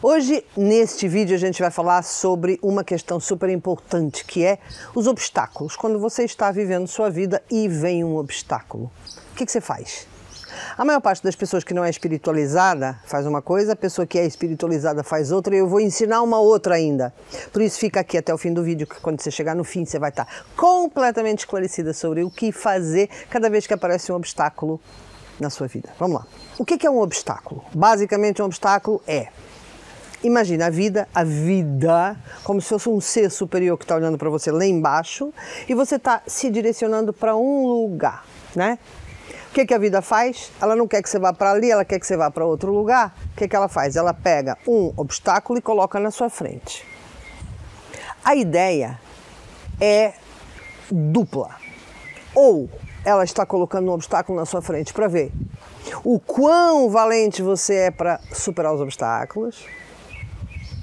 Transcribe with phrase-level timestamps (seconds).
[0.00, 4.58] Hoje, neste vídeo, a gente vai falar sobre uma questão super importante, que é
[4.94, 5.74] os obstáculos.
[5.74, 8.92] Quando você está vivendo sua vida e vem um obstáculo,
[9.32, 10.06] o que, que você faz?
[10.76, 14.16] A maior parte das pessoas que não é espiritualizada faz uma coisa, a pessoa que
[14.16, 17.12] é espiritualizada faz outra, e eu vou ensinar uma outra ainda.
[17.52, 19.84] Por isso fica aqui até o fim do vídeo, que quando você chegar no fim
[19.84, 24.80] você vai estar completamente esclarecida sobre o que fazer cada vez que aparece um obstáculo
[25.40, 25.88] na sua vida.
[25.98, 26.26] Vamos lá.
[26.56, 27.64] O que é um obstáculo?
[27.74, 29.28] Basicamente, um obstáculo é
[30.22, 34.28] Imagina a vida, a vida, como se fosse um ser superior que está olhando para
[34.28, 35.32] você lá embaixo
[35.68, 38.80] e você está se direcionando para um lugar, né?
[39.48, 40.50] O que, que a vida faz?
[40.60, 42.72] Ela não quer que você vá para ali, ela quer que você vá para outro
[42.72, 43.16] lugar.
[43.32, 43.94] O que, que ela faz?
[43.94, 46.84] Ela pega um obstáculo e coloca na sua frente.
[48.24, 48.98] A ideia
[49.80, 50.14] é
[50.90, 51.50] dupla.
[52.34, 52.68] Ou
[53.04, 55.32] ela está colocando um obstáculo na sua frente para ver
[56.04, 59.64] o quão valente você é para superar os obstáculos.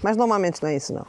[0.05, 1.03] Mas normalmente não é isso não.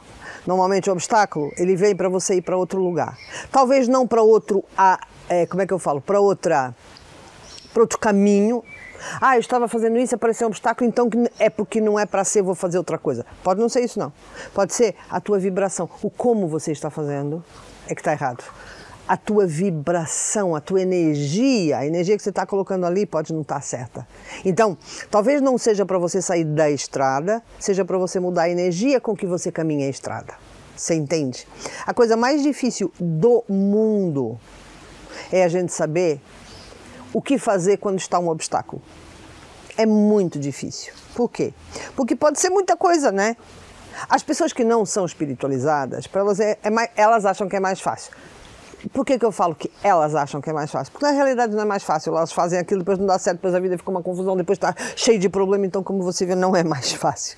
[0.47, 3.15] Normalmente o obstáculo ele vem para você ir para outro lugar.
[3.51, 6.73] Talvez não para outro, a, é, como é que eu falo, para outra
[7.71, 8.63] para outro caminho.
[9.21, 12.41] Ah, eu estava fazendo isso, apareceu um obstáculo, então é porque não é para ser,
[12.41, 13.23] vou fazer outra coisa.
[13.43, 14.11] Pode não ser isso, não.
[14.51, 15.87] Pode ser a tua vibração.
[16.01, 17.45] O como você está fazendo
[17.87, 18.43] é que está errado.
[19.07, 23.41] A tua vibração, a tua energia, a energia que você está colocando ali pode não
[23.41, 24.07] estar tá certa.
[24.43, 24.77] Então,
[25.09, 29.15] talvez não seja para você sair da estrada, seja para você mudar a energia com
[29.15, 30.33] que você caminha a estrada.
[30.75, 31.47] Você entende?
[31.85, 34.37] A coisa mais difícil do mundo
[35.31, 36.21] é a gente saber
[37.13, 38.81] o que fazer quando está um obstáculo.
[39.77, 40.93] É muito difícil.
[41.15, 41.53] Por quê?
[41.95, 43.35] Porque pode ser muita coisa, né?
[44.07, 47.79] As pessoas que não são espiritualizadas, para elas, é, é elas acham que é mais
[47.79, 48.13] fácil.
[48.93, 50.91] Por que, que eu falo que elas acham que é mais fácil?
[50.91, 52.15] Porque na realidade não é mais fácil.
[52.15, 54.75] Elas fazem aquilo, depois não dá certo, depois a vida fica uma confusão, depois está
[54.95, 55.65] cheio de problema.
[55.65, 57.37] Então, como você vê, não é mais fácil.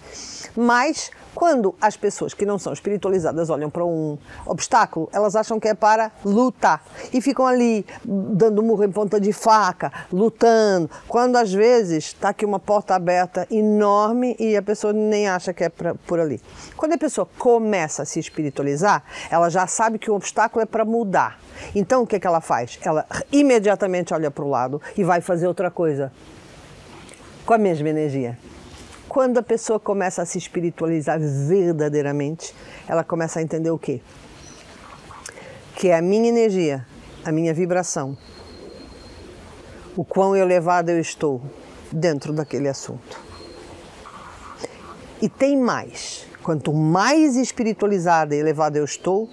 [0.56, 5.70] Mas quando as pessoas que não são espiritualizadas olham para um obstáculo, elas acham que
[5.70, 10.90] é para lutar e ficam ali dando murro em ponta de faca, lutando.
[11.08, 15.64] Quando às vezes está aqui uma porta aberta enorme e a pessoa nem acha que
[15.64, 16.42] é pra, por ali.
[16.76, 20.84] Quando a pessoa começa a se espiritualizar, ela já sabe que o obstáculo é para
[20.84, 21.40] mudar.
[21.74, 22.78] Então o que, é que ela faz?
[22.84, 26.12] Ela imediatamente olha para o lado e vai fazer outra coisa
[27.46, 28.38] com a mesma energia.
[29.10, 32.54] Quando a pessoa começa a se espiritualizar verdadeiramente,
[32.88, 34.02] ela começa a entender o quê?
[35.76, 36.86] Que é a minha energia,
[37.26, 38.16] a minha vibração,
[39.98, 41.42] o quão elevado eu estou
[41.92, 43.20] dentro daquele assunto.
[45.20, 46.28] E tem mais.
[46.44, 49.28] Quanto mais espiritualizada e elevada eu estou,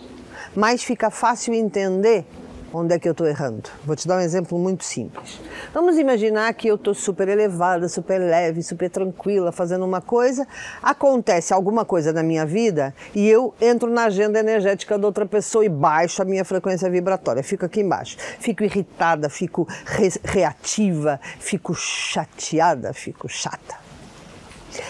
[0.54, 2.26] mais fica fácil entender
[2.72, 3.70] onde é que eu estou errando.
[3.84, 5.40] Vou te dar um exemplo muito simples.
[5.72, 10.46] Vamos imaginar que eu estou super elevada, super leve, super tranquila, fazendo uma coisa,
[10.82, 15.64] acontece alguma coisa na minha vida e eu entro na agenda energética da outra pessoa
[15.64, 18.16] e baixo a minha frequência vibratória, fico aqui embaixo.
[18.38, 23.86] Fico irritada, fico re reativa, fico chateada, fico chata.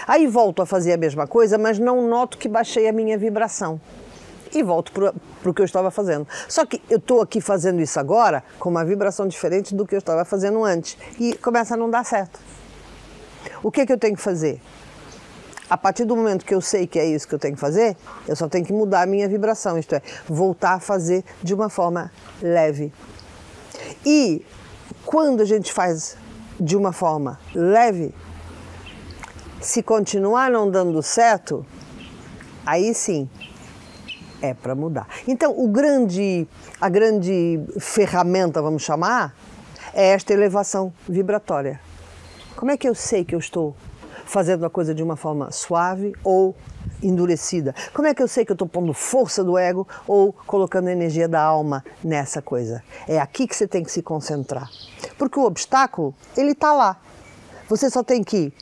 [0.07, 3.81] Aí volto a fazer a mesma coisa, mas não noto que baixei a minha vibração
[4.57, 5.13] e volto para
[5.45, 6.27] o que eu estava fazendo.
[6.49, 9.99] Só que eu estou aqui fazendo isso agora com uma vibração diferente do que eu
[9.99, 12.41] estava fazendo antes e começa a não dar certo.
[13.63, 14.61] O que, que eu tenho que fazer?
[15.69, 17.97] A partir do momento que eu sei que é isso que eu tenho que fazer,
[18.27, 21.69] eu só tenho que mudar a minha vibração, isto é, voltar a fazer de uma
[21.69, 22.93] forma leve.
[24.07, 24.45] E
[25.05, 26.17] quando a gente faz
[26.59, 28.15] de uma forma leve,
[29.61, 31.67] se continuar não dando certo,
[32.65, 33.29] aí sim
[34.41, 35.07] é para mudar.
[35.27, 36.47] Então, o grande,
[36.81, 39.35] a grande ferramenta, vamos chamar,
[39.95, 41.81] é esta elevação vibratória.
[42.57, 43.77] Como é que eu sei que eu estou
[44.25, 46.55] fazendo a coisa de uma forma suave ou
[47.03, 47.75] endurecida?
[47.93, 51.29] Como é que eu sei que eu estou pondo força do ego ou colocando energia
[51.29, 52.83] da alma nessa coisa?
[53.07, 54.69] É aqui que você tem que se concentrar.
[55.19, 56.97] Porque o obstáculo, ele está lá.
[57.69, 58.53] Você só tem que.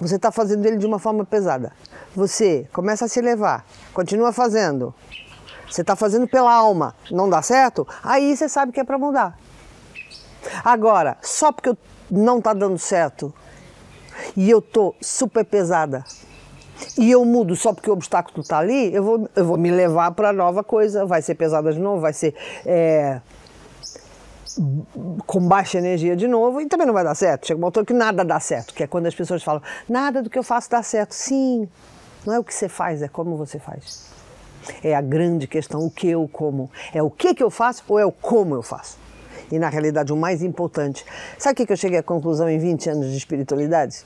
[0.00, 1.72] Você está fazendo ele de uma forma pesada.
[2.14, 4.92] Você começa a se elevar, continua fazendo,
[5.70, 7.86] você está fazendo pela alma, não dá certo?
[8.02, 9.38] Aí você sabe que é para mudar.
[10.64, 11.76] Agora, só porque
[12.10, 13.32] não está dando certo
[14.36, 16.04] e eu tô super pesada
[16.98, 20.10] e eu mudo só porque o obstáculo está ali, eu vou, eu vou me levar
[20.12, 22.34] para nova coisa, vai ser pesada de novo, vai ser
[22.64, 23.20] é,
[25.26, 27.46] com baixa energia de novo e também não vai dar certo.
[27.46, 30.30] Chega uma altura que nada dá certo, que é quando as pessoas falam, nada do
[30.30, 31.12] que eu faço dá certo.
[31.12, 31.68] Sim,
[32.26, 34.10] não é o que você faz, é como você faz.
[34.82, 36.70] É a grande questão, o que eu como.
[36.92, 38.98] É o que, que eu faço ou é o como eu faço?
[39.50, 41.04] E na realidade o mais importante,
[41.38, 44.04] sabe o que eu cheguei à conclusão em 20 anos de espiritualidade?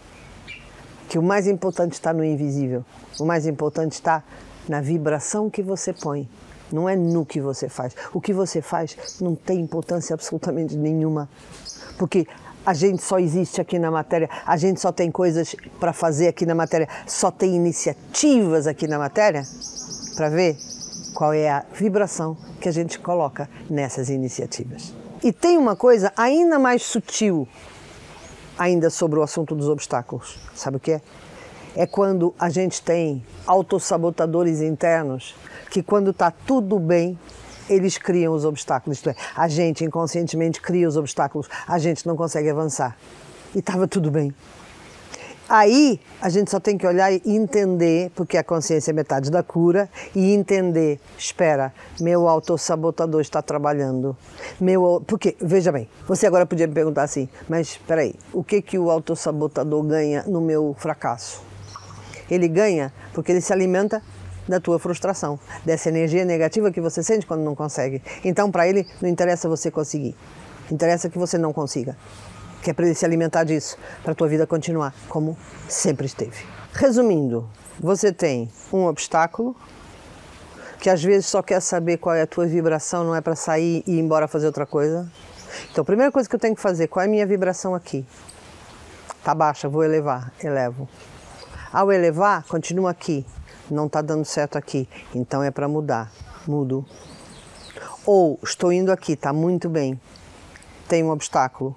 [1.08, 2.84] que o mais importante está no invisível.
[3.18, 4.22] O mais importante está
[4.68, 6.28] na vibração que você põe.
[6.72, 7.94] Não é no que você faz.
[8.12, 11.28] O que você faz não tem importância absolutamente nenhuma.
[11.98, 12.26] Porque
[12.66, 16.46] a gente só existe aqui na matéria, a gente só tem coisas para fazer aqui
[16.46, 19.44] na matéria, só tem iniciativas aqui na matéria
[20.14, 20.56] para ver
[21.14, 24.92] qual é a vibração que a gente coloca nessas iniciativas.
[25.22, 27.48] E tem uma coisa ainda mais sutil
[28.58, 30.38] ainda sobre o assunto dos obstáculos.
[30.54, 31.00] Sabe o que é?
[31.76, 35.34] É quando a gente tem autossabotadores internos
[35.70, 37.18] que quando está tudo bem,
[37.68, 38.98] eles criam os obstáculos.
[38.98, 42.96] Isto é, a gente inconscientemente cria os obstáculos, a gente não consegue avançar.
[43.54, 44.32] E estava tudo bem.
[45.48, 49.42] Aí a gente só tem que olhar e entender, porque a consciência é metade da
[49.42, 54.16] cura, e entender, espera, meu autossabotador está trabalhando.
[54.58, 58.62] Meu, porque, veja bem, você agora podia me perguntar assim, mas espera aí, o que,
[58.62, 61.42] que o autossabotador ganha no meu fracasso?
[62.30, 64.02] Ele ganha porque ele se alimenta
[64.48, 68.02] da tua frustração, dessa energia negativa que você sente quando não consegue.
[68.24, 70.16] Então, para ele, não interessa você conseguir,
[70.70, 71.96] interessa que você não consiga
[72.64, 75.36] que é para ele se alimentar disso, para a tua vida continuar como
[75.68, 76.46] sempre esteve.
[76.72, 77.46] Resumindo,
[77.78, 79.54] você tem um obstáculo
[80.80, 83.84] que às vezes só quer saber qual é a tua vibração, não é para sair
[83.86, 85.06] e ir embora fazer outra coisa.
[85.70, 88.06] Então, a primeira coisa que eu tenho que fazer, qual é a minha vibração aqui?
[89.22, 90.88] Tá baixa, vou elevar, elevo.
[91.70, 93.26] Ao elevar, continua aqui,
[93.70, 96.10] não está dando certo aqui, então é para mudar,
[96.46, 96.84] mudo.
[98.06, 100.00] Ou estou indo aqui, está muito bem,
[100.88, 101.76] tem um obstáculo,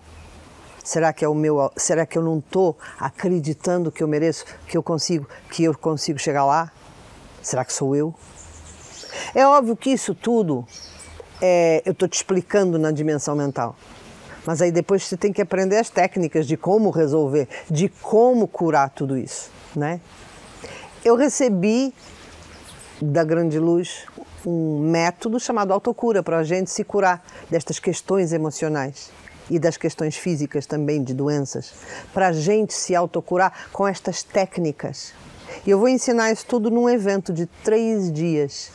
[0.87, 1.69] Será que é o meu?
[1.75, 6.17] Será que eu não estou acreditando que eu mereço, que eu consigo, que eu consigo
[6.17, 6.71] chegar lá?
[7.41, 8.15] Será que sou eu?
[9.35, 10.65] É óbvio que isso tudo
[11.41, 13.75] é, eu estou te explicando na dimensão mental.
[14.45, 18.89] Mas aí depois você tem que aprender as técnicas de como resolver, de como curar
[18.89, 19.99] tudo isso, né?
[21.03, 21.93] Eu recebi
[23.01, 24.05] da Grande Luz
[24.45, 29.11] um método chamado autocura para a gente se curar destas questões emocionais
[29.49, 31.73] e das questões físicas também, de doenças,
[32.13, 35.13] para a gente se autocurar com estas técnicas.
[35.65, 38.71] E eu vou ensinar isso tudo num evento de três dias.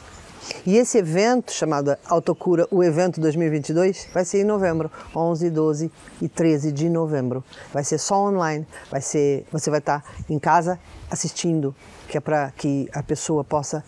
[0.66, 6.28] E esse evento, chamado Autocura, o evento 2022, vai ser em novembro, 11, 12 e
[6.28, 7.44] 13 de novembro.
[7.72, 10.80] Vai ser só online, vai ser, você vai estar em casa
[11.10, 11.74] assistindo,
[12.08, 13.84] que é para que a pessoa possa,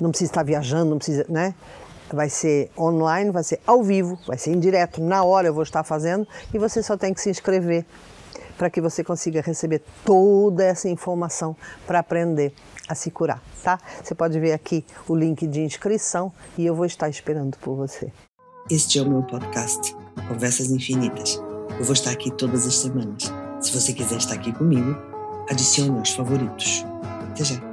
[0.00, 1.54] não precisa estar viajando, não precisa, né?
[2.14, 5.62] Vai ser online, vai ser ao vivo, vai ser em direto, na hora eu vou
[5.62, 7.84] estar fazendo e você só tem que se inscrever
[8.56, 11.56] para que você consiga receber toda essa informação
[11.86, 12.52] para aprender
[12.88, 13.78] a se curar, tá?
[14.02, 18.10] Você pode ver aqui o link de inscrição e eu vou estar esperando por você.
[18.68, 19.96] Este é o meu podcast,
[20.28, 21.40] Conversas Infinitas.
[21.78, 23.32] Eu vou estar aqui todas as semanas.
[23.60, 24.96] Se você quiser estar aqui comigo,
[25.48, 26.84] adicione aos favoritos.
[27.30, 27.67] Até já!